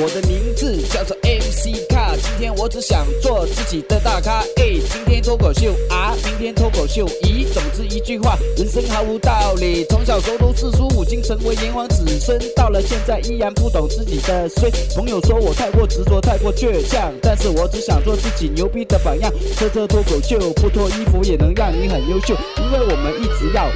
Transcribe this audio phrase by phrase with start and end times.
[0.00, 4.44] 我的名字叫做 MC 卡，今天我只想做自己的大咖。
[4.54, 7.04] 哎，今天脱口秀啊，明天脱口秀。
[7.24, 9.84] 咦，总之一句话，人生毫无道理。
[9.90, 14.70] 从小熟读四书五经，成为炎黄子孙，到了现在依然不懂自己的衰。
[14.94, 19.32] 朋友说我太过执着，太过倔强，但是我只想做自己牛逼的榜样。
[19.56, 23.68] 车车脱口秀，不脱衣服也能让你很优秀，因为我们一直要。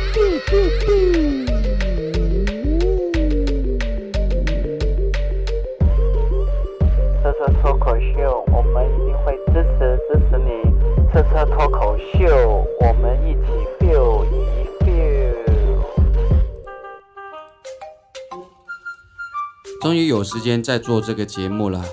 [19.83, 21.85] 终于有时间在做这个节目了，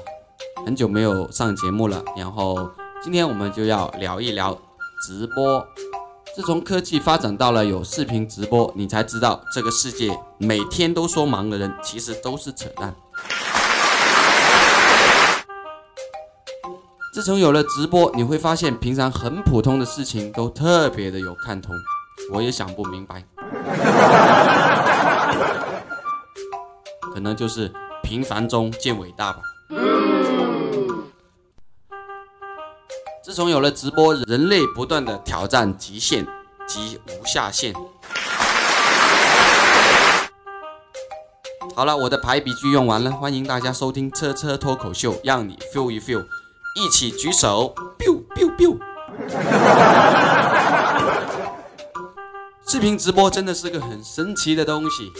[0.63, 2.03] 很久没有上节目了。
[2.15, 2.69] 然后
[3.01, 4.55] 今天我们就要聊一聊
[5.01, 5.65] 直播。
[6.35, 12.93] 自从科技发展到了有视频直播，你才知道这个世界每天都说忙的人，其实都是扯淡。
[17.11, 21.73] 自从有了直播，你会发现平常很普通的事情都特别的有看头。
[22.31, 23.23] 我也想不明白，
[27.19, 27.69] 可能就是
[28.01, 29.41] 平凡中见伟大吧。
[33.21, 36.25] 自从有了直播，人类不断的挑战极限
[36.65, 37.73] 及无下限。
[41.75, 46.25] 好了，我的排比句用完了，欢迎大家收听车车脱口秀，让你 feel 一 feel。
[46.77, 48.79] 一起举手，biu biu biu。
[52.65, 55.11] 视频直播真的是个很神奇的东西，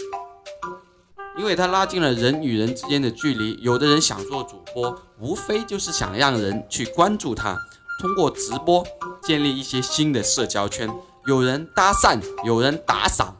[1.40, 3.58] 因为它拉近了人与人之间的距离。
[3.62, 7.56] 有的人想做主播，无非就是想让人去关注他，
[7.98, 8.86] 通过直播
[9.22, 10.86] 建立一些新的社交圈。
[11.26, 13.34] 有人搭讪，有人打赏。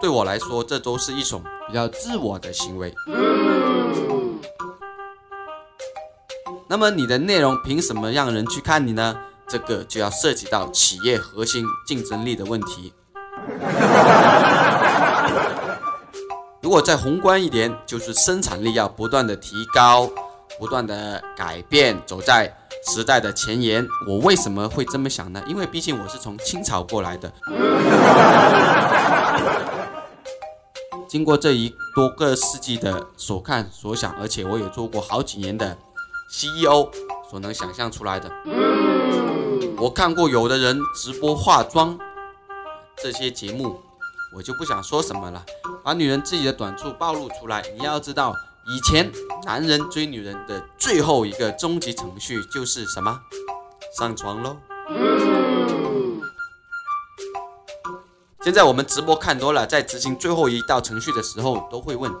[0.00, 2.92] 对我来说，这都是一种比较自我的行为。
[6.68, 9.16] 那么你的内容凭什么让人去看你呢？
[9.46, 12.92] 这个就要涉及到企业核心竞争力的问题。
[16.62, 20.10] 如果再宏观一点，就是生产力要不断的提高，
[20.58, 22.52] 不断的改变，走在
[22.92, 23.86] 时代的前沿。
[24.08, 25.42] 我为什么会这么想呢？
[25.46, 27.32] 因为毕竟我是从清朝过来的，
[31.08, 35.76] 经过这一多个世纪的所看所想，而且我也做过好几年的。
[36.28, 36.90] CEO
[37.30, 38.28] 所能想象出来的，
[39.78, 41.96] 我看过有的人直播化妆
[43.00, 43.80] 这些节目，
[44.36, 45.42] 我就不想说什么了，
[45.82, 47.64] 把女人自己的短处暴露出来。
[47.78, 48.34] 你要知道，
[48.68, 49.10] 以前
[49.46, 53.18] 男人追女人的最后一个终极程序就是什么？
[53.98, 54.58] 上床喽。
[58.42, 62.12] 现在我们直播看多了，在执行最后一道程序的时候，都会问。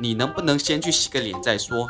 [0.00, 1.88] 你能不能先去洗个脸再说？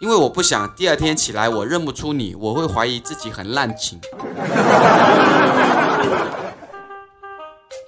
[0.00, 4.00] 因为我不想第二天起来我认不出你，我会怀疑自己很滥情。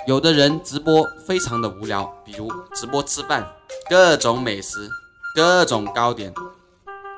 [0.09, 3.47] 有的人直播非常的无聊，比如直播吃饭，
[3.89, 4.91] 各种美食，
[5.37, 6.35] 各种糕点，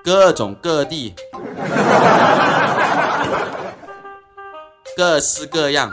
[0.05, 1.15] 各种各地，
[4.95, 5.91] 各式各样。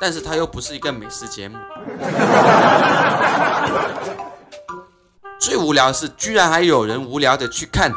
[0.00, 1.58] 但是它又不是一个美食节目，
[5.40, 7.92] 最无聊是，居然还有人无聊的去看。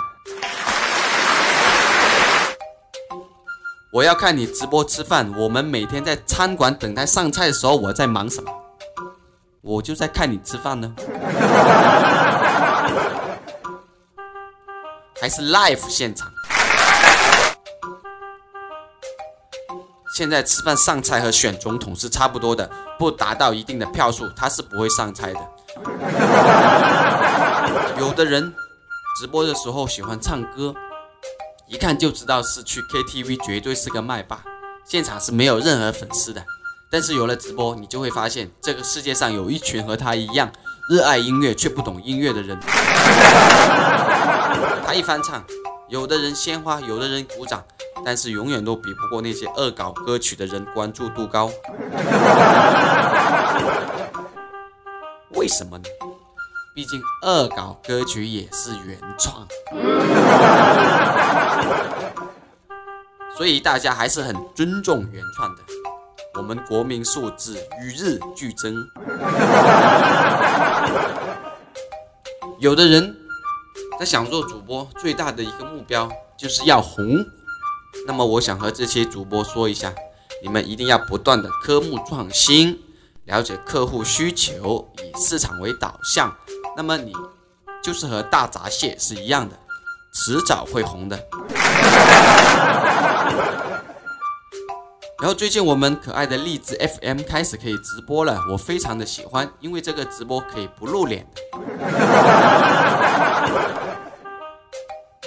[3.91, 8.51] 我要看你直播吃饭，我们每天在餐馆等待上菜的时候，我在忙什么？
[9.61, 10.93] 我就在看你吃饭呢，
[15.19, 16.29] 还是 live 现场？
[20.15, 22.69] 现在吃饭上菜和选总统是差不多的，
[22.99, 25.39] 不达到一定的票数，他是不会上菜的。
[27.97, 28.53] 有的人
[29.19, 30.73] 直播的时候喜欢唱歌，
[31.67, 34.39] 一看就知道是去 KTV，绝对是个麦霸，
[34.85, 36.45] 现场是没有任何粉丝的。
[36.91, 40.51] 但是有了直播，你就会发现这个世界上有一群和他一样
[40.89, 42.55] 热爱音乐却不懂音乐的人。
[44.85, 45.43] 他一翻唱，
[45.89, 47.63] 有的人鲜花，有的人鼓掌。
[48.05, 51.49] 但是永远都比不过那些恶搞歌曲的人关注度高，
[55.31, 55.85] 为什么呢？
[56.75, 59.47] 毕竟恶搞歌曲也是原创，
[63.37, 65.61] 所以大家还是很尊重原创的。
[66.33, 68.75] 我们国民素质与日俱增，
[72.59, 73.15] 有的人
[73.97, 77.25] 他想做主播，最大的一个目标就是要红。
[78.05, 79.93] 那么我想和这些主播说一下，
[80.43, 82.77] 你们一定要不断的科目创新，
[83.23, 86.35] 了解客户需求，以市场为导向，
[86.77, 87.13] 那么你
[87.81, 89.57] 就是和大闸蟹是一样的，
[90.13, 91.17] 迟早会红的。
[95.19, 101.25] 然后最近我们可爱的荔枝 FM 开始可以直播了，我非常的喜欢，因为这个直播可以不露脸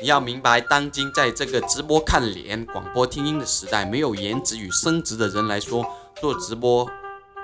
[0.00, 5.84] 你要明白，当今在这个直播看脸、广播听音的时代，没有颜值与升值的人来说，
[6.20, 6.88] 做直播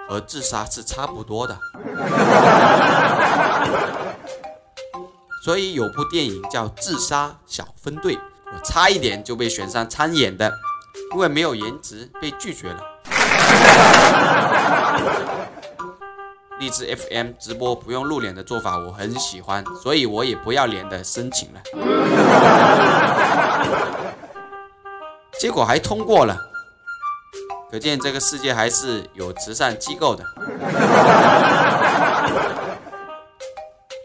[0.08, 1.58] 和自杀是差不多的。
[5.44, 8.16] 所以有部电影叫《自杀小分队》，
[8.46, 10.52] 我差一点就被选上参演的。
[11.12, 12.80] 因为没有颜值被拒绝了。
[16.58, 21.60] 荔枝 FM 直播不用露脸的做法我很喜欢，所以我也不要脸的申请了，
[25.38, 26.36] 结果还通过了，
[27.74, 30.24] 可见这个世界还是有慈善机构的。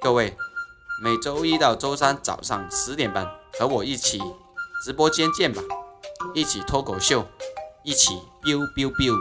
[0.01, 0.35] 各位，
[1.03, 3.27] 每周一到周三早上十点半
[3.59, 4.19] 和我一起
[4.83, 5.61] 直播间见吧。
[6.33, 7.23] 一起脱口秀，
[7.83, 9.13] 一起 biu biu biu。